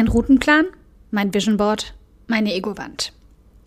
mein 0.00 0.08
Routenplan, 0.08 0.64
mein 1.10 1.34
Vision 1.34 1.58
Board, 1.58 1.92
meine 2.26 2.54
Ego-Wand. 2.54 3.12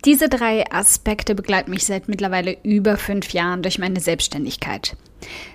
Diese 0.04 0.28
drei 0.28 0.68
Aspekte 0.68 1.36
begleiten 1.36 1.70
mich 1.70 1.84
seit 1.84 2.08
mittlerweile 2.08 2.56
über 2.64 2.96
fünf 2.96 3.32
Jahren 3.32 3.62
durch 3.62 3.78
meine 3.78 4.00
Selbstständigkeit. 4.00 4.96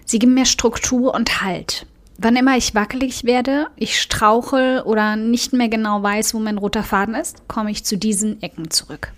Sie 0.06 0.20
geben 0.20 0.36
mir 0.36 0.46
Struktur 0.46 1.14
und 1.14 1.42
Halt. 1.42 1.86
Wann 2.18 2.38
immer 2.38 2.56
ich 2.56 2.76
wackelig 2.76 3.26
werde, 3.26 3.68
ich 3.76 4.00
strauchel 4.00 4.82
oder 4.86 5.18
nicht 5.18 5.52
mehr 5.52 5.68
genau 5.68 6.02
weiß, 6.02 6.34
wo 6.34 6.40
mein 6.40 6.58
roter 6.58 6.84
Faden 6.84 7.14
ist, 7.14 7.46
komme 7.50 7.72
ich 7.72 7.84
zu 7.84 7.98
diesen 7.98 8.42
Ecken 8.42 8.72
zurück. 8.72 9.12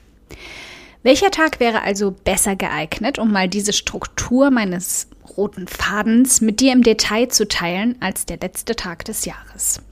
Welcher 1.03 1.29
Tag 1.29 1.59
wäre 1.59 1.83
also 1.83 2.09
besser 2.09 2.55
geeignet, 2.55 3.19
um 3.19 3.31
mal 3.31 3.47
diese 3.47 3.73
Struktur 3.73 4.49
meines 4.49 5.09
roten 5.37 5.67
Fadens 5.67 6.41
mit 6.41 6.59
dir 6.59 6.73
im 6.73 6.81
Detail 6.81 7.27
zu 7.27 7.47
teilen, 7.47 7.97
als 7.99 8.25
der 8.25 8.39
letzte 8.39 8.75
Tag 8.75 9.05
des 9.05 9.25
Jahres? 9.25 9.83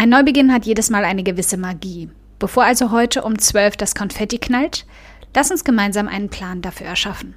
Ein 0.00 0.10
Neubeginn 0.10 0.52
hat 0.52 0.64
jedes 0.64 0.90
Mal 0.90 1.04
eine 1.04 1.24
gewisse 1.24 1.56
Magie. 1.56 2.08
Bevor 2.38 2.62
also 2.62 2.92
heute 2.92 3.22
um 3.22 3.36
12 3.36 3.76
das 3.76 3.96
Konfetti 3.96 4.38
knallt, 4.38 4.86
lass 5.34 5.50
uns 5.50 5.64
gemeinsam 5.64 6.06
einen 6.06 6.28
Plan 6.28 6.62
dafür 6.62 6.86
erschaffen. 6.86 7.34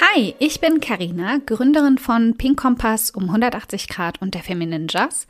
Hi, 0.00 0.36
ich 0.38 0.60
bin 0.60 0.78
Karina, 0.78 1.40
Gründerin 1.44 1.98
von 1.98 2.36
Pink 2.36 2.60
Kompass 2.60 3.10
um 3.10 3.24
180 3.24 3.88
Grad 3.88 4.22
und 4.22 4.34
der 4.34 4.44
Feminine 4.44 4.86
Jazz 4.88 5.26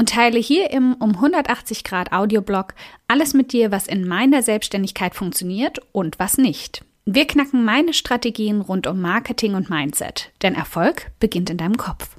und 0.00 0.08
teile 0.08 0.38
hier 0.38 0.70
im 0.70 0.94
um 0.94 1.10
180 1.10 1.84
Grad 1.84 2.10
Audioblog 2.10 2.72
alles 3.06 3.34
mit 3.34 3.52
dir, 3.52 3.70
was 3.70 3.86
in 3.86 4.08
meiner 4.08 4.42
Selbstständigkeit 4.42 5.14
funktioniert 5.14 5.78
und 5.92 6.18
was 6.18 6.38
nicht. 6.38 6.82
Wir 7.04 7.26
knacken 7.26 7.66
meine 7.66 7.92
Strategien 7.92 8.62
rund 8.62 8.86
um 8.86 9.02
Marketing 9.02 9.52
und 9.54 9.68
Mindset, 9.68 10.32
denn 10.40 10.54
Erfolg 10.54 11.12
beginnt 11.20 11.50
in 11.50 11.58
deinem 11.58 11.76
Kopf. 11.76 12.16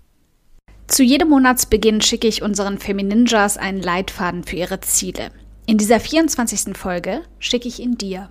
Zu 0.86 1.02
jedem 1.02 1.30
Monatsbeginn 1.30 2.02
schicke 2.02 2.28
ich 2.28 2.44
unseren 2.44 2.78
Femininjas 2.78 3.58
einen 3.58 3.82
Leitfaden 3.82 4.44
für 4.44 4.58
ihre 4.58 4.80
Ziele. 4.82 5.32
In 5.66 5.80
dieser 5.80 6.00
24. 6.00 6.78
Folge 6.78 7.24
schicke 7.40 7.68
ich 7.68 7.80
ihn 7.80 7.98
dir. 7.98 8.30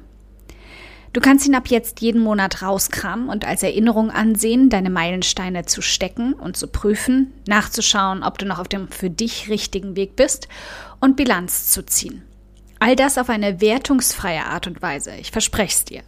Du 1.12 1.20
kannst 1.20 1.44
ihn 1.44 1.56
ab 1.56 1.66
jetzt 1.66 2.00
jeden 2.00 2.20
Monat 2.20 2.62
rauskramen 2.62 3.30
und 3.30 3.44
als 3.44 3.64
Erinnerung 3.64 4.10
ansehen, 4.10 4.70
deine 4.70 4.90
Meilensteine 4.90 5.64
zu 5.66 5.82
stecken 5.82 6.34
und 6.34 6.56
zu 6.56 6.68
prüfen, 6.68 7.32
nachzuschauen, 7.48 8.22
ob 8.22 8.38
du 8.38 8.46
noch 8.46 8.60
auf 8.60 8.68
dem 8.68 8.86
für 8.88 9.10
dich 9.10 9.48
richtigen 9.48 9.96
Weg 9.96 10.14
bist 10.14 10.46
und 11.00 11.16
Bilanz 11.16 11.72
zu 11.72 11.84
ziehen. 11.84 12.22
All 12.78 12.94
das 12.94 13.18
auf 13.18 13.28
eine 13.28 13.60
wertungsfreie 13.60 14.44
Art 14.44 14.68
und 14.68 14.82
Weise. 14.82 15.10
Ich 15.20 15.32
verspreche 15.32 15.74
es 15.74 15.84
dir. 15.84 16.02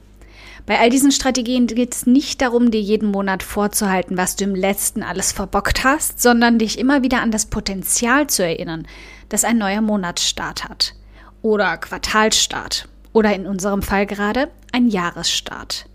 Bei 0.67 0.79
all 0.79 0.91
diesen 0.91 1.11
Strategien 1.11 1.67
geht 1.67 1.93
es 1.93 2.07
nicht 2.07 2.41
darum, 2.41 2.71
dir 2.71 2.81
jeden 2.81 3.11
Monat 3.11 3.43
vorzuhalten, 3.43 4.17
was 4.17 4.37
du 4.37 4.45
im 4.45 4.55
letzten 4.55 5.03
alles 5.03 5.33
verbockt 5.33 5.83
hast, 5.83 6.23
sondern 6.23 6.61
dich 6.61 6.79
immer 6.79 7.03
wieder 7.03 7.21
an 7.21 7.33
das 7.33 7.47
Potenzial 7.47 8.29
zu 8.29 8.45
erinnern, 8.45 8.87
das 9.29 9.43
ein 9.43 9.59
neuer 9.59 9.81
Monatsstart 9.81 10.63
hat. 10.63 10.95
Oder 11.43 11.77
Quartalstart 11.79 12.87
oder 13.13 13.35
in 13.35 13.47
unserem 13.47 13.83
Fall 13.83 14.07
gerade 14.07 14.49
ein 14.73 14.89
Jahresstart. 14.89 15.87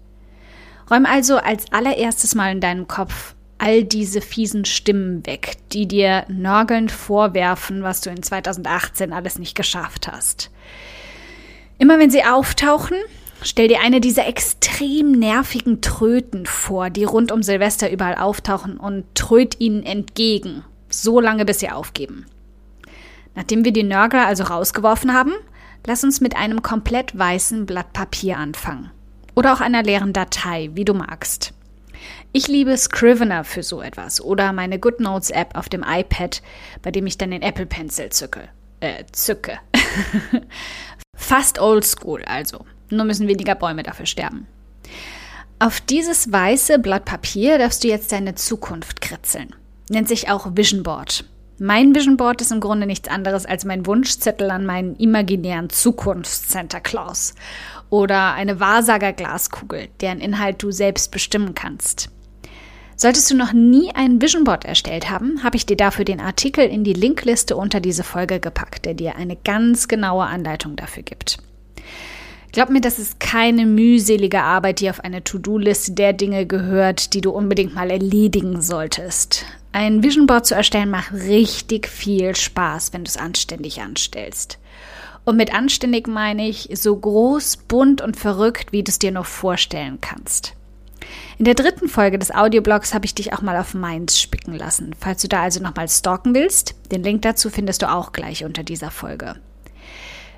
Räum 0.90 1.06
also 1.06 1.38
als 1.38 1.72
allererstes 1.72 2.36
mal 2.36 2.52
in 2.52 2.62
deinem 2.62 2.88
Kopf 2.88 3.36
all 3.58 3.84
diese 3.84 4.22
fiesen 4.22 4.66
Stimmen 4.66 5.26
weg, 5.26 5.58
die 5.74 5.88
dir 5.88 6.26
nörgelnd 6.28 6.92
vorwerfen, 6.92 7.84
was 7.84 8.02
du 8.02 8.10
in 8.10 8.22
2018 8.22 9.14
alles 9.14 9.40
nicht 9.40 9.56
geschafft 9.56 10.08
hast. 10.08 10.52
Immer 11.80 12.00
wenn 12.00 12.12
sie 12.12 12.24
auftauchen, 12.24 12.98
stell 13.42 13.68
dir 13.68 13.82
eine 13.82 14.00
dieser 14.00 14.28
extrem 14.28 15.12
nervigen 15.12 15.82
Tröten 15.82 16.46
vor, 16.46 16.90
die 16.90 17.04
rund 17.04 17.32
um 17.32 17.44
Silvester 17.44 17.92
überall 17.92 18.16
auftauchen 18.16 18.78
und 18.78 19.04
tröt 19.16 19.60
ihnen 19.60 19.84
entgegen, 19.84 20.64
so 20.90 21.20
lange 21.20 21.46
bis 21.46 21.60
sie 21.60 21.70
aufgeben. 21.70 22.26
Nachdem 23.36 23.66
wir 23.66 23.74
die 23.74 23.84
Nörgler 23.84 24.26
also 24.26 24.44
rausgeworfen 24.44 25.14
haben, 25.14 25.34
Lass 25.88 26.04
uns 26.04 26.20
mit 26.20 26.36
einem 26.36 26.62
komplett 26.62 27.18
weißen 27.18 27.66
Blatt 27.66 27.94
Papier 27.94 28.38
anfangen. 28.38 28.92
Oder 29.36 29.54
auch 29.54 29.62
einer 29.62 29.84
leeren 29.84 30.12
Datei, 30.12 30.70
wie 30.74 30.84
du 30.84 30.94
magst. 30.94 31.54
Ich 32.34 32.50
liebe 32.50 32.76
Scrivener 32.76 33.46
für 33.46 33.64
so 33.64 33.82
etwas 33.82 34.20
oder 34.20 34.52
meine 34.52 34.80
GoodNotes 34.80 35.30
App 35.30 35.56
auf 35.56 35.70
dem 35.70 35.86
iPad, 35.88 36.42
bei 36.82 36.92
dem 36.92 37.08
ich 37.08 37.18
dann 37.18 37.32
den 37.32 37.42
Apple 37.42 37.66
Pencil 37.66 38.10
zücke. 38.10 38.50
Äh, 38.82 39.06
zücke. 39.14 39.60
Fast 41.16 41.58
old 41.58 41.86
school 41.86 42.22
also. 42.26 42.66
Nur 42.90 43.06
müssen 43.06 43.30
weniger 43.30 43.56
Bäume 43.56 43.84
dafür 43.84 44.08
sterben. 44.08 44.46
Auf 45.60 45.80
dieses 45.80 46.30
weiße 46.30 46.80
Blatt 46.80 47.06
Papier 47.06 47.60
darfst 47.60 47.86
du 47.86 47.88
jetzt 47.88 48.12
deine 48.12 48.36
Zukunft 48.36 49.00
kritzeln. 49.00 49.56
Nennt 49.90 50.10
sich 50.10 50.30
auch 50.30 50.50
Vision 50.54 50.84
Board. 50.84 51.24
Mein 51.60 51.96
Vision 51.96 52.18
Board 52.18 52.42
ist 52.42 52.52
im 52.52 52.60
Grunde 52.60 52.86
nichts 52.86 53.10
anderes 53.10 53.48
als 53.48 53.66
mein 53.66 53.88
Wunschzettel 53.88 54.52
an 54.52 54.64
meinen 54.64 54.96
imaginären 54.98 55.72
Zukunfts-Santa 55.72 56.80
Claus 56.80 57.34
oder 57.90 58.34
eine 58.36 58.60
Wahrsager-Glaskugel, 58.60 59.88
deren 60.00 60.20
Inhalt 60.20 60.62
du 60.62 60.70
selbst 60.70 61.10
bestimmen 61.10 61.56
kannst. 61.56 62.10
Solltest 62.96 63.32
du 63.32 63.36
noch 63.36 63.54
nie 63.54 63.90
ein 63.96 64.22
Vision 64.22 64.44
Board 64.44 64.66
erstellt 64.66 65.10
haben, 65.10 65.44
habe 65.44 65.58
ich 65.58 65.66
dir 65.66 65.78
dafür 65.78 66.06
den 66.06 66.20
Artikel 66.20 66.64
in 66.64 66.84
die 66.84 66.94
Linkliste 66.94 67.56
unter 67.56 67.80
diese 67.80 68.04
Folge 68.04 68.40
gepackt, 68.40 68.86
der 68.86 68.94
dir 68.94 69.16
eine 69.16 69.36
ganz 69.36 69.88
genaue 69.88 70.26
Anleitung 70.26 70.76
dafür 70.76 71.02
gibt. 71.02 71.40
Glaub 72.52 72.70
mir, 72.70 72.82
das 72.82 73.00
ist 73.00 73.20
keine 73.20 73.66
mühselige 73.66 74.44
Arbeit, 74.44 74.80
die 74.80 74.92
auf 74.92 75.00
eine 75.04 75.24
To-Do-Liste 75.24 75.94
der 75.94 76.14
Dinge 76.14 76.46
gehört, 76.46 77.16
die 77.16 77.22
du 77.22 77.32
unbedingt 77.32 77.74
mal 77.74 77.90
erledigen 77.90 78.62
solltest. 78.62 79.46
Ein 79.72 80.04
Vision 80.04 80.28
Board 80.28 80.46
zu 80.46 80.56
erstellen 80.56 80.90
macht 80.90 81.14
richtig 81.14 81.88
viel 81.88 82.36
Spaß, 82.36 82.94
wenn 82.94 83.04
du 83.04 83.10
es 83.10 83.18
anständig 83.18 83.82
anstellst. 83.82 84.58
Und 85.26 85.38
mit 85.38 85.54
anständig 85.54 86.08
meine 86.08 86.48
ich 86.48 86.70
so 86.74 86.96
groß, 86.96 87.58
bunt 87.68 88.02
und 88.02 88.18
verrückt, 88.18 88.72
wie 88.72 88.84
du 88.84 88.90
es 88.90 89.00
dir 89.00 89.12
nur 89.12 89.26
vorstellen 89.26 90.00
kannst. 90.00 90.54
In 91.38 91.46
der 91.46 91.54
dritten 91.54 91.90
Folge 91.90 92.18
des 92.18 92.34
Audioblogs 92.34 92.94
habe 92.94 93.06
ich 93.06 93.14
dich 93.14 93.34
auch 93.34 93.42
mal 93.42 93.58
auf 93.58 93.74
meins 93.74 94.20
spicken 94.20 94.54
lassen. 94.54 94.96
Falls 95.00 95.22
du 95.22 95.28
da 95.28 95.44
also 95.44 95.62
nochmal 95.62 95.88
stalken 95.88 96.34
willst, 96.34 96.76
den 96.92 97.04
Link 97.04 97.22
dazu 97.22 97.50
findest 97.50 97.82
du 97.82 97.92
auch 97.92 98.12
gleich 98.12 98.44
unter 98.44 98.64
dieser 98.64 98.90
Folge. 98.90 99.36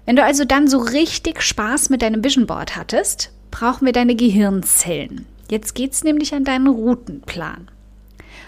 Wenn 0.05 0.15
du 0.15 0.23
also 0.23 0.43
dann 0.43 0.67
so 0.67 0.79
richtig 0.79 1.41
Spaß 1.41 1.89
mit 1.89 2.01
deinem 2.01 2.23
Vision 2.23 2.47
Board 2.47 2.75
hattest, 2.75 3.31
brauchen 3.51 3.85
wir 3.85 3.93
deine 3.93 4.15
Gehirnzellen. 4.15 5.25
Jetzt 5.49 5.75
geht's 5.75 6.03
nämlich 6.03 6.33
an 6.33 6.43
deinen 6.43 6.67
Routenplan. 6.67 7.69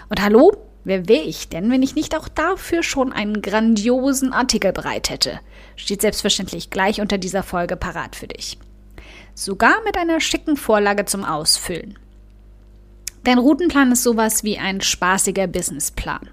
Und 0.08 0.20
hallo, 0.20 0.52
Wer 0.84 1.08
wäre 1.08 1.22
ich 1.22 1.48
denn, 1.48 1.70
wenn 1.70 1.82
ich 1.82 1.94
nicht 1.94 2.16
auch 2.16 2.28
dafür 2.28 2.82
schon 2.82 3.12
einen 3.12 3.40
grandiosen 3.40 4.32
Artikel 4.32 4.72
bereit 4.72 5.10
hätte? 5.10 5.40
Steht 5.76 6.00
selbstverständlich 6.00 6.70
gleich 6.70 7.00
unter 7.00 7.18
dieser 7.18 7.42
Folge 7.42 7.76
parat 7.76 8.16
für 8.16 8.26
dich. 8.26 8.58
Sogar 9.34 9.82
mit 9.84 9.96
einer 9.96 10.20
schicken 10.20 10.56
Vorlage 10.56 11.04
zum 11.04 11.24
Ausfüllen. 11.24 11.98
Dein 13.24 13.38
Routenplan 13.38 13.92
ist 13.92 14.02
sowas 14.02 14.42
wie 14.42 14.58
ein 14.58 14.80
spaßiger 14.80 15.46
Businessplan. 15.46 16.28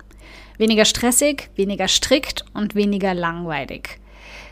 Weniger 0.57 0.85
stressig, 0.85 1.51
weniger 1.55 1.87
strikt 1.87 2.43
und 2.53 2.73
weniger 2.73 3.13
langweilig. 3.13 3.99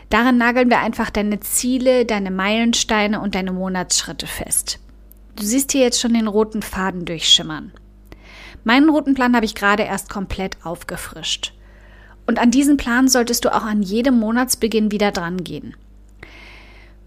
Darin 0.08 0.38
nageln 0.38 0.70
wir 0.70 0.78
einfach 0.78 1.10
deine 1.10 1.40
Ziele, 1.40 2.06
deine 2.06 2.30
Meilensteine 2.30 3.20
und 3.20 3.34
deine 3.34 3.52
Monatsschritte 3.52 4.26
fest. 4.26 4.78
Du 5.36 5.44
siehst 5.44 5.72
hier 5.72 5.82
jetzt 5.82 6.00
schon 6.00 6.14
den 6.14 6.28
roten 6.28 6.62
Faden 6.62 7.04
durchschimmern. 7.04 7.72
Meinen 8.64 8.88
roten 8.88 9.14
Plan 9.14 9.34
habe 9.34 9.46
ich 9.46 9.54
gerade 9.54 9.82
erst 9.82 10.08
komplett 10.08 10.56
aufgefrischt. 10.64 11.52
Und 12.26 12.38
an 12.38 12.50
diesen 12.50 12.76
Plan 12.76 13.08
solltest 13.08 13.44
du 13.44 13.54
auch 13.54 13.64
an 13.64 13.82
jedem 13.82 14.18
Monatsbeginn 14.18 14.90
wieder 14.90 15.12
dran 15.12 15.44
gehen. 15.44 15.74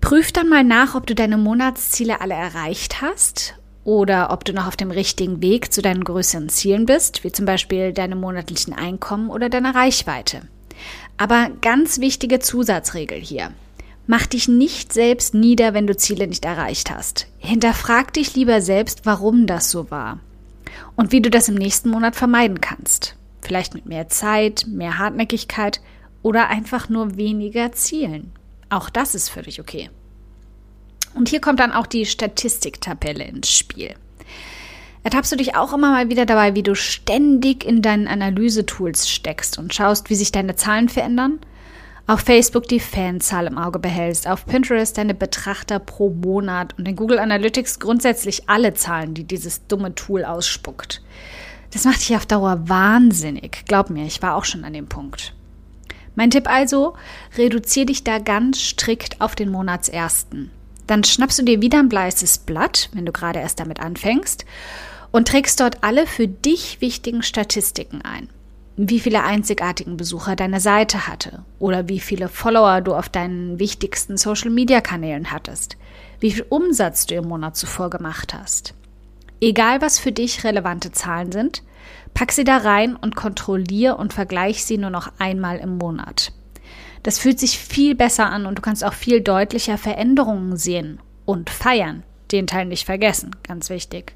Prüf 0.02 0.32
dann 0.32 0.50
mal 0.50 0.64
nach, 0.64 0.96
ob 0.96 1.06
du 1.06 1.14
deine 1.14 1.38
Monatsziele 1.38 2.22
alle 2.22 2.34
erreicht 2.34 3.04
hast 3.04 3.54
oder 3.84 4.32
ob 4.32 4.46
du 4.46 4.54
noch 4.54 4.66
auf 4.66 4.76
dem 4.76 4.90
richtigen 4.90 5.42
Weg 5.42 5.72
zu 5.72 5.84
deinen 5.84 6.04
größeren 6.04 6.50
Zielen 6.50 6.88
bist, 6.88 7.24
wie 7.24 7.32
zum 7.32 7.46
Beispiel 7.46 7.94
deinem 7.94 8.20
monatlichen 8.20 8.74
Einkommen 8.74 9.30
oder 9.30 9.48
deiner 9.50 9.76
Reichweite. 9.76 10.42
Aber 11.18 11.52
ganz 11.62 12.00
wichtige 12.00 12.40
Zusatzregel 12.40 13.20
hier. 13.20 13.52
Mach 14.08 14.26
dich 14.26 14.48
nicht 14.48 14.92
selbst 14.92 15.36
nieder, 15.36 15.76
wenn 15.76 15.86
du 15.86 15.96
Ziele 15.96 16.26
nicht 16.26 16.46
erreicht 16.46 16.90
hast. 16.90 17.28
Hinterfrag 17.38 18.12
dich 18.14 18.36
lieber 18.36 18.60
selbst, 18.62 19.02
warum 19.06 19.46
das 19.46 19.70
so 19.70 19.92
war 19.92 20.20
und 20.96 21.12
wie 21.12 21.22
du 21.22 21.30
das 21.30 21.50
im 21.50 21.56
nächsten 21.56 21.90
Monat 21.90 22.16
vermeiden 22.16 22.62
kannst. 22.62 23.16
Vielleicht 23.42 23.74
mit 23.74 23.86
mehr 23.86 24.08
Zeit, 24.08 24.66
mehr 24.68 24.98
Hartnäckigkeit 24.98 25.82
oder 26.22 26.48
einfach 26.48 26.90
nur 26.90 27.18
weniger 27.18 27.72
Zielen. 27.72 28.32
Auch 28.70 28.90
das 28.90 29.16
ist 29.16 29.30
völlig 29.30 29.60
okay. 29.60 29.90
Und 31.14 31.30
hier 31.30 31.42
kommt 31.42 31.60
dann 31.60 31.72
auch 31.72 31.88
die 31.88 32.06
Statistiktabelle 32.06 33.24
ins 33.24 33.50
Spiel. 33.50 33.96
Ertappst 35.04 35.32
du 35.32 35.36
dich 35.36 35.56
auch 35.56 35.74
immer 35.74 35.92
mal 35.92 36.10
wieder 36.10 36.26
dabei, 36.26 36.54
wie 36.54 36.64
du 36.64 36.76
ständig 36.76 37.66
in 37.66 37.82
deinen 37.82 38.08
Analysetools 38.08 39.10
steckst 39.10 39.58
und 39.58 39.74
schaust, 39.74 40.10
wie 40.10 40.16
sich 40.16 40.32
deine 40.32 40.56
Zahlen 40.56 40.90
verändern? 40.90 41.40
Auf 42.12 42.20
Facebook 42.20 42.68
die 42.68 42.82
Fanzahl 42.82 43.48
im 43.48 43.58
Auge 43.58 43.80
behältst, 43.80 44.28
auf 44.28 44.46
Pinterest 44.46 44.98
deine 44.98 45.14
Betrachter 45.14 45.80
pro 45.80 46.10
Monat 46.10 46.78
und 46.78 46.86
in 46.86 46.98
Google 46.98 47.20
Analytics 47.20 47.80
grundsätzlich 47.80 48.50
alle 48.50 48.74
Zahlen, 48.74 49.14
die 49.14 49.24
dieses 49.24 49.66
dumme 49.68 49.96
Tool 49.96 50.26
ausspuckt. 50.26 51.02
Das 51.72 51.86
macht 51.86 52.02
dich 52.02 52.14
auf 52.18 52.26
Dauer 52.26 52.68
wahnsinnig. 52.68 53.64
Glaub 53.66 53.90
mir, 53.90 54.06
ich 54.06 54.22
war 54.22 54.36
auch 54.36 54.44
schon 54.44 54.66
an 54.66 54.74
dem 54.74 54.88
Punkt. 54.88 55.34
Mein 56.16 56.32
Tipp 56.32 56.50
also, 56.50 56.96
reduzier 57.38 57.86
dich 57.86 58.04
da 58.04 58.20
ganz 58.20 58.60
strikt 58.60 59.22
auf 59.22 59.34
den 59.34 59.50
Monatsersten. 59.50 60.52
Dann 60.88 61.06
schnappst 61.06 61.40
du 61.40 61.44
dir 61.44 61.62
wieder 61.62 61.80
ein 61.80 61.88
bleißes 61.88 62.40
Blatt, 62.40 62.90
wenn 62.92 63.06
du 63.06 63.14
gerade 63.14 63.40
erst 63.40 63.62
damit 63.62 63.80
anfängst, 63.80 64.44
und 65.12 65.30
trägst 65.30 65.62
dort 65.62 65.82
alle 65.82 66.06
für 66.06 66.28
dich 66.28 66.82
wichtigen 66.82 67.24
Statistiken 67.24 68.02
ein. 68.02 68.28
Wie 68.84 69.00
viele 69.00 69.22
einzigartigen 69.22 69.96
Besucher 69.96 70.36
deine 70.36 70.60
Seite 70.60 71.08
hatte 71.08 71.44
oder 71.60 71.88
wie 71.88 72.00
viele 72.00 72.28
Follower 72.28 72.82
du 72.82 72.96
auf 72.96 73.10
deinen 73.10 73.60
wichtigsten 73.60 74.18
Social-Media-Kanälen 74.18 75.30
hattest, 75.30 75.78
wie 76.20 76.32
viel 76.32 76.48
Umsatz 76.50 77.06
du 77.06 77.14
im 77.14 77.28
Monat 77.28 77.56
zuvor 77.56 77.92
gemacht 77.92 78.34
hast. 78.34 78.74
Egal 79.40 79.82
was 79.84 80.00
für 80.00 80.12
dich 80.12 80.44
relevante 80.44 80.92
Zahlen 80.92 81.32
sind, 81.32 81.62
pack 82.16 82.32
sie 82.32 82.44
da 82.44 82.58
rein 82.58 82.96
und 82.96 83.16
kontrollier 83.16 84.00
und 84.00 84.14
vergleich 84.14 84.66
sie 84.66 84.80
nur 84.80 84.90
noch 84.90 85.12
einmal 85.20 85.60
im 85.60 85.78
Monat. 85.78 86.32
Das 87.04 87.20
fühlt 87.20 87.40
sich 87.40 87.60
viel 87.60 87.94
besser 87.94 88.32
an 88.32 88.48
und 88.48 88.58
du 88.58 88.62
kannst 88.64 88.84
auch 88.84 88.94
viel 88.94 89.22
deutlicher 89.22 89.78
Veränderungen 89.78 90.58
sehen 90.58 91.00
und 91.26 91.52
feiern. 91.52 92.02
Den 92.32 92.48
Teil 92.48 92.66
nicht 92.66 92.88
vergessen, 92.88 93.36
ganz 93.44 93.70
wichtig. 93.70 94.16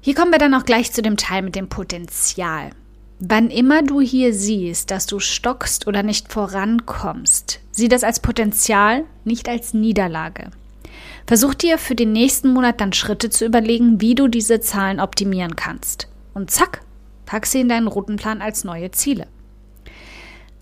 Hier 0.00 0.16
kommen 0.16 0.32
wir 0.32 0.40
dann 0.40 0.54
auch 0.54 0.64
gleich 0.64 0.90
zu 0.90 1.02
dem 1.02 1.16
Teil 1.16 1.42
mit 1.42 1.54
dem 1.54 1.68
Potenzial. 1.68 2.72
Wann 3.18 3.48
immer 3.48 3.82
du 3.82 4.02
hier 4.02 4.34
siehst, 4.34 4.90
dass 4.90 5.06
du 5.06 5.20
stockst 5.20 5.86
oder 5.86 6.02
nicht 6.02 6.30
vorankommst, 6.30 7.60
sieh 7.70 7.88
das 7.88 8.04
als 8.04 8.20
Potenzial, 8.20 9.04
nicht 9.24 9.48
als 9.48 9.72
Niederlage. 9.72 10.50
Versuch 11.26 11.54
dir 11.54 11.78
für 11.78 11.94
den 11.94 12.12
nächsten 12.12 12.52
Monat 12.52 12.80
dann 12.80 12.92
Schritte 12.92 13.30
zu 13.30 13.46
überlegen, 13.46 14.02
wie 14.02 14.14
du 14.14 14.28
diese 14.28 14.60
Zahlen 14.60 15.00
optimieren 15.00 15.56
kannst. 15.56 16.08
Und 16.34 16.50
zack, 16.50 16.82
pack 17.24 17.46
sie 17.46 17.62
in 17.62 17.70
deinen 17.70 17.88
Routenplan 17.88 18.42
als 18.42 18.64
neue 18.64 18.90
Ziele. 18.90 19.26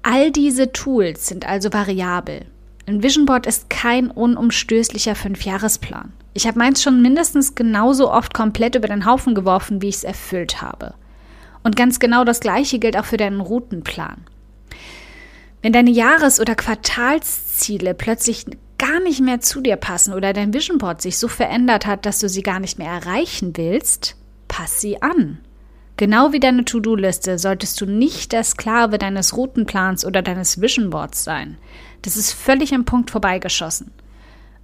All 0.03 0.31
diese 0.31 0.71
Tools 0.71 1.27
sind 1.27 1.49
also 1.49 1.73
variabel. 1.73 2.47
Ein 2.87 3.03
Vision 3.03 3.27
Board 3.27 3.47
ist 3.47 3.69
kein 3.69 4.12
unumstößlicher 4.12 5.17
Fünfjahresplan. 5.17 6.12
Ich 6.35 6.47
habe 6.47 6.59
meins 6.59 6.83
schon 6.83 7.03
mindestens 7.03 7.57
genauso 7.57 8.12
oft 8.12 8.33
komplett 8.33 8.77
über 8.77 8.89
den 8.89 9.07
Haufen 9.07 9.35
geworfen, 9.35 9.83
wie 9.83 9.89
ich 9.89 9.97
es 9.97 10.05
erfüllt 10.05 10.62
habe. 10.62 10.95
Und 11.64 11.75
ganz 11.75 11.99
genau 11.99 12.25
das 12.25 12.38
Gleiche 12.40 12.78
gilt 12.78 12.96
auch 12.96 13.06
für 13.06 13.16
deinen 13.16 13.40
Routenplan. 13.40 14.25
Wenn 15.62 15.72
deine 15.72 15.90
Jahres- 15.90 16.40
oder 16.40 16.55
Quartalsziele 16.55 17.94
plötzlich 17.94 18.44
gar 18.76 19.00
nicht 19.00 19.20
mehr 19.20 19.40
zu 19.40 19.62
dir 19.62 19.76
passen 19.76 20.12
oder 20.12 20.34
dein 20.34 20.52
Vision 20.52 20.76
Board 20.76 21.00
sich 21.00 21.19
so 21.19 21.26
verändert 21.26 21.87
hat, 21.87 22.05
dass 22.05 22.20
du 22.20 22.28
sie 22.28 22.43
gar 22.43 22.61
nicht 22.61 22.78
mehr 22.78 22.90
erreichen 22.90 23.56
willst, 23.56 24.16
pass 24.46 24.82
sie 24.82 25.00
an. 25.00 25.38
Genau 25.96 26.32
wie 26.32 26.40
deine 26.40 26.66
To-Do-Liste 26.66 27.38
solltest 27.38 27.81
du 27.81 27.87
nicht 27.87 28.32
der 28.32 28.44
Sklave 28.44 28.99
deines 28.99 29.37
Routenplans 29.37 30.05
oder 30.05 30.20
deines 30.20 30.61
Vision 30.61 30.90
Boards 30.90 31.25
sein. 31.25 31.56
Das 32.02 32.19
ist 32.19 32.32
völlig 32.32 32.75
am 32.75 32.84
Punkt 32.84 33.11
vorbeigeschossen. 33.11 33.90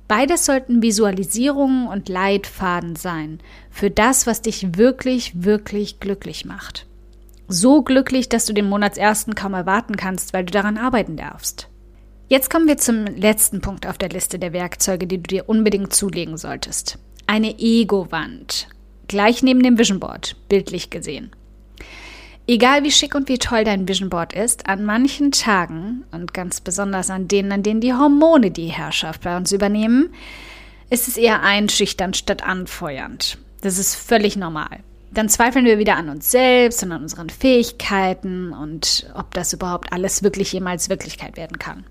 Beides 0.07 0.45
sollten 0.45 0.83
Visualisierungen 0.83 1.87
und 1.87 2.11
Leitfaden 2.11 2.97
sein 2.97 3.39
für 3.71 3.91
das, 3.91 4.27
was 4.27 4.43
dich 4.43 4.77
wirklich, 4.77 5.45
wirklich 5.45 6.01
glücklich 6.01 6.45
macht. 6.45 6.87
So 7.53 7.83
glücklich, 7.83 8.29
dass 8.29 8.47
du 8.47 8.53
den 8.53 8.69
Monatsersten 8.69 9.35
kaum 9.35 9.55
erwarten 9.55 9.97
kannst, 9.97 10.33
weil 10.33 10.45
du 10.45 10.53
daran 10.53 10.79
arbeiten 10.79 11.17
darfst. 11.17 11.69
Jetzt 12.29 12.49
kommen 12.49 12.69
wir 12.69 12.79
zum 12.79 13.07
letzten 13.07 13.61
Punkt 13.61 13.87
auf 13.87 13.99
der 13.99 14.09
Liste 14.09 14.39
der 14.39 14.53
Werkzeuge, 14.53 15.07
die 15.09 15.19
du 15.19 15.25
dir 15.25 15.49
unbedingt 15.49 15.93
zulegen 15.93 16.37
solltest. 16.37 16.99
Eine 17.27 17.59
Ego-Wand 17.59 18.69
gleich 19.11 19.43
neben 19.43 19.63
dem 19.65 19.77
Vision 19.77 19.99
Board, 19.99 20.37
bildlich 20.49 20.89
gesehen. 20.89 21.33
Egal 22.47 22.85
wie 22.85 22.93
schick 22.93 23.17
und 23.17 23.29
wie 23.29 23.39
toll 23.39 23.65
dein 23.65 23.89
Vision 23.89 24.09
Board 24.09 24.33
ist, 24.33 24.69
an 24.69 24.85
manchen 24.85 25.33
Tagen 25.33 26.05
und 26.13 26.33
ganz 26.33 26.61
besonders 26.61 27.11
an 27.11 27.27
denen, 27.27 27.51
an 27.51 27.65
denen 27.65 27.81
die 27.81 27.93
Hormone 27.93 28.53
die 28.53 28.69
Herrschaft 28.69 29.23
bei 29.23 29.37
uns 29.37 29.51
übernehmen, 29.51 30.15
ist 30.91 31.09
es 31.09 31.17
eher 31.17 31.43
einschüchternd 31.43 32.17
statt 32.17 32.45
anfeuernd. 32.45 33.39
Das 33.63 33.79
ist 33.79 33.97
völlig 33.97 34.37
normal. 34.37 34.79
Dann 35.13 35.29
zweifeln 35.29 35.65
wir 35.65 35.79
wieder 35.79 35.97
an 35.97 36.09
uns 36.09 36.31
selbst 36.31 36.83
und 36.83 36.93
an 36.93 37.03
unseren 37.03 37.31
Fähigkeiten 37.31 38.53
und 38.53 39.11
ob 39.15 39.35
das 39.35 39.53
überhaupt 39.53 39.93
alles 39.93 40.23
wirklich 40.23 40.53
jemals 40.53 40.89
Wirklichkeit 40.89 41.37
werden 41.37 41.59
kann. 41.59 41.85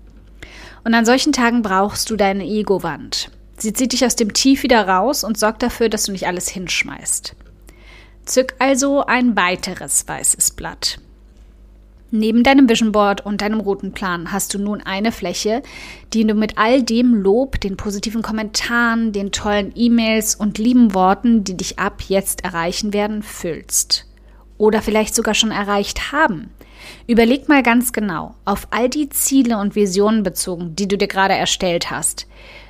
Und 0.84 0.94
an 0.94 1.04
solchen 1.04 1.32
Tagen 1.32 1.60
brauchst 1.62 2.08
du 2.08 2.16
deine 2.16 2.44
Ego-Wand. 2.44 3.30
Sie 3.58 3.74
zieht 3.74 3.92
dich 3.92 4.06
aus 4.06 4.16
dem 4.16 4.32
Tief 4.32 4.62
wieder 4.62 4.88
raus 4.88 5.22
und 5.22 5.38
sorgt 5.38 5.62
dafür, 5.62 5.90
dass 5.90 6.04
du 6.04 6.12
nicht 6.12 6.26
alles 6.26 6.48
hinschmeißt. 6.48 7.36
Zück 8.24 8.54
also 8.58 9.04
ein 9.04 9.36
weiteres 9.36 10.08
weißes 10.08 10.52
Blatt. 10.52 10.98
Neben 12.12 12.42
deinem 12.42 12.68
Vision 12.68 12.90
Board 12.90 13.24
und 13.24 13.40
deinem 13.40 13.60
roten 13.60 13.92
Plan 13.92 14.32
hast 14.32 14.52
du 14.52 14.58
nun 14.58 14.80
eine 14.80 15.12
Fläche, 15.12 15.62
die 16.12 16.26
du 16.26 16.34
mit 16.34 16.58
all 16.58 16.82
dem 16.82 17.14
Lob, 17.14 17.60
den 17.60 17.76
positiven 17.76 18.22
Kommentaren, 18.22 19.12
den 19.12 19.30
tollen 19.30 19.72
E-Mails 19.76 20.34
und 20.34 20.58
lieben 20.58 20.92
Worten, 20.92 21.44
die 21.44 21.56
dich 21.56 21.78
ab 21.78 22.02
jetzt 22.08 22.42
erreichen 22.42 22.92
werden, 22.92 23.22
füllst. 23.22 24.06
Oder 24.58 24.82
vielleicht 24.82 25.14
sogar 25.14 25.34
schon 25.34 25.52
erreicht 25.52 26.10
haben. 26.10 26.50
Überleg 27.06 27.48
mal 27.48 27.62
ganz 27.62 27.92
genau, 27.92 28.34
auf 28.44 28.66
all 28.70 28.88
die 28.88 29.08
Ziele 29.08 29.58
und 29.58 29.76
Visionen 29.76 30.24
bezogen, 30.24 30.74
die 30.74 30.88
du 30.88 30.98
dir 30.98 31.08
gerade 31.08 31.34
erstellt 31.34 31.92
hast. 31.92 32.26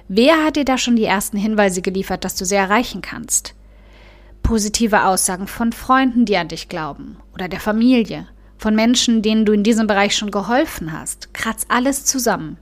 Wer 0.06 0.44
hat 0.44 0.56
dir 0.56 0.66
da 0.66 0.76
schon 0.76 0.96
die 0.96 1.04
ersten 1.04 1.38
Hinweise 1.38 1.81
geliefert, 1.81 2.25
dass 2.25 2.37
du 2.37 2.44
sie 2.44 2.56
erreichen 2.56 3.00
kannst? 3.00 3.54
Positive 4.42 5.04
Aussagen 5.04 5.46
von 5.46 5.72
Freunden, 5.72 6.26
die 6.26 6.37
an 6.37 6.48
dich 6.48 6.69
glauben, 6.69 7.16
oder 7.32 7.48
der 7.48 7.60
Familie, 7.60 8.26
von 8.61 8.75
Menschen, 8.75 9.23
denen 9.23 9.45
du 9.45 9.53
in 9.53 9.62
diesem 9.62 9.87
Bereich 9.87 10.17
schon 10.17 10.31
geholfen 10.31 10.93
hast. 10.93 11.33
Kratz 11.35 11.65
alles 11.69 12.05
zusammen 12.05 12.59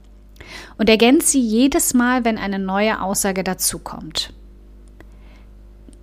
und 0.77 0.89
ergänze 0.89 1.27
sie 1.27 1.41
jedes 1.41 1.93
Mal, 1.93 2.25
wenn 2.25 2.37
eine 2.37 2.59
neue 2.59 3.01
Aussage 3.01 3.43
dazukommt. 3.43 4.33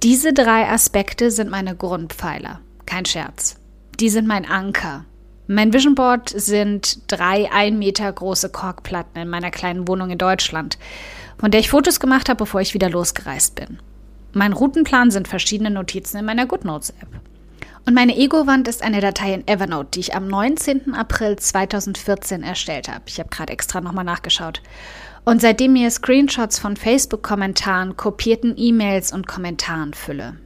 Diese 0.03 0.33
drei 0.33 0.69
Aspekte 0.69 1.31
sind 1.31 1.51
meine 1.51 1.75
Grundpfeiler, 1.75 2.61
kein 2.85 3.07
Scherz. 3.07 3.57
Die 3.99 4.11
sind 4.11 4.29
mein 4.29 4.45
Anker. 4.45 5.05
Mein 5.49 5.73
Vision 5.73 5.95
Board 5.95 6.29
sind 6.29 7.01
drei 7.07 7.51
ein 7.51 7.79
Meter 7.79 8.13
große 8.13 8.51
Korkplatten 8.51 9.23
in 9.23 9.29
meiner 9.29 9.51
kleinen 9.51 9.89
Wohnung 9.89 10.11
in 10.11 10.19
Deutschland 10.19 10.77
von 11.39 11.51
der 11.51 11.61
ich 11.61 11.71
Fotos 11.71 12.01
gemacht 12.01 12.29
habe, 12.29 12.39
bevor 12.39 12.61
ich 12.61 12.75
wieder 12.75 12.91
losgereist 12.91 13.55
bin. 13.55 13.79
Mein 14.33 14.53
Routenplan 14.53 15.11
sind 15.11 15.29
verschiedene 15.29 15.71
Notizen 15.71 16.19
in 16.19 16.25
meiner 16.25 16.47
GoodNotes-App. 16.47 17.09
Und 17.87 17.95
meine 17.95 18.17
Ego-Wand 18.17 18.67
ist 18.67 18.83
eine 18.83 19.01
Datei 19.01 19.33
in 19.33 19.47
Evernote, 19.47 19.91
die 19.95 20.01
ich 20.01 20.15
am 20.17 20.27
19. 20.27 20.95
April 20.95 21.37
2014 21.37 22.43
erstellt 22.43 22.89
habe. 22.89 23.05
Ich 23.07 23.21
habe 23.21 23.29
gerade 23.29 23.53
extra 23.53 23.81
nochmal 23.81 24.05
nachgeschaut. 24.05 24.61
Und 25.25 25.41
seitdem 25.41 25.73
mir 25.73 25.89
Screenshots 25.93 26.59
von 26.59 26.77
Facebook-Kommentaren, 26.77 27.97
kopierten 27.97 28.55
E-Mails 28.57 29.13
und 29.13 29.29
Kommentaren 29.29 29.95
fülle. 29.95 30.37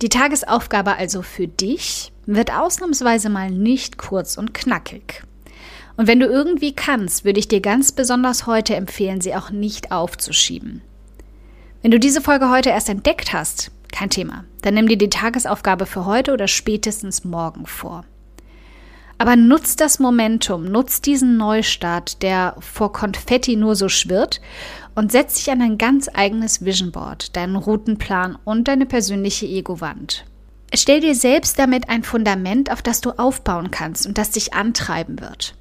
Die 0.00 0.08
Tagesaufgabe 0.08 0.94
also 0.94 1.22
für 1.22 1.48
dich 1.48 2.12
wird 2.26 2.52
ausnahmsweise 2.52 3.28
mal 3.28 3.50
nicht 3.50 3.98
kurz 3.98 4.38
und 4.38 4.54
knackig. 4.54 5.24
Und 5.96 6.06
wenn 6.06 6.20
du 6.20 6.26
irgendwie 6.26 6.76
kannst, 6.76 7.24
würde 7.24 7.40
ich 7.40 7.48
dir 7.48 7.60
ganz 7.60 7.90
besonders 7.90 8.46
heute 8.46 8.76
empfehlen, 8.76 9.20
sie 9.20 9.34
auch 9.34 9.50
nicht 9.50 9.90
aufzuschieben. 9.90 10.80
Wenn 11.82 11.90
du 11.90 11.98
diese 11.98 12.20
Folge 12.20 12.50
heute 12.50 12.70
erst 12.70 12.88
entdeckt 12.88 13.32
hast, 13.32 13.72
kein 13.92 14.10
Thema, 14.10 14.44
dann 14.62 14.74
nimm 14.74 14.88
dir 14.88 14.98
die 14.98 15.10
Tagesaufgabe 15.10 15.86
für 15.86 16.04
heute 16.04 16.32
oder 16.32 16.48
spätestens 16.48 17.24
morgen 17.24 17.66
vor. 17.66 18.04
Aber 19.18 19.34
nutz 19.34 19.74
das 19.74 19.98
Momentum, 19.98 20.64
nutz 20.64 21.00
diesen 21.00 21.36
Neustart, 21.36 22.22
der 22.22 22.54
vor 22.60 22.92
Konfetti 22.92 23.56
nur 23.56 23.74
so 23.74 23.88
schwirrt 23.88 24.40
und 24.94 25.10
setz 25.10 25.34
dich 25.34 25.50
an 25.50 25.60
ein 25.60 25.76
ganz 25.76 26.08
eigenes 26.12 26.64
Vision 26.64 26.92
Board, 26.92 27.34
deinen 27.36 27.56
Routenplan 27.56 28.38
und 28.44 28.68
deine 28.68 28.86
persönliche 28.86 29.46
Ego-Wand. 29.46 30.24
Stell 30.72 31.00
dir 31.00 31.14
selbst 31.14 31.58
damit 31.58 31.88
ein 31.88 32.04
Fundament, 32.04 32.70
auf 32.70 32.82
das 32.82 33.00
du 33.00 33.10
aufbauen 33.12 33.70
kannst 33.70 34.06
und 34.06 34.18
das 34.18 34.30
dich 34.30 34.54
antreiben 34.54 35.20
wird. 35.20 35.54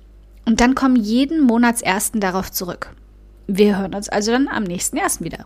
Und 0.45 0.61
dann 0.61 0.75
kommen 0.75 0.95
jeden 0.95 1.41
Monatsersten 1.41 2.21
darauf 2.21 2.51
zurück. 2.51 2.93
Wir 3.47 3.79
hören 3.79 3.95
uns 3.95 4.09
also 4.09 4.31
dann 4.31 4.47
am 4.47 4.63
nächsten 4.63 4.97
ersten 4.97 5.23
wieder. 5.23 5.45